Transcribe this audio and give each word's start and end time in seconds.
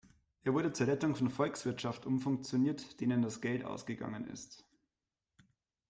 Er 0.41 0.55
wurde 0.55 0.73
zur 0.73 0.87
Rettung 0.87 1.13
von 1.15 1.29
Volkswirtschaft 1.29 2.07
umfunktioniert, 2.07 2.99
denen 3.01 3.21
das 3.21 3.39
Geld 3.39 3.65
ausgegangen 3.65 4.25
ist. 4.25 4.65